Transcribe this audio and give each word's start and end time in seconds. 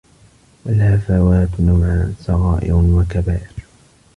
وَالْهَفَوَاتُ 0.65 1.59
نَوْعَانِ 1.59 2.15
صَغَائِرُ 2.25 2.73
وَكَبَائِرُ 2.75 3.65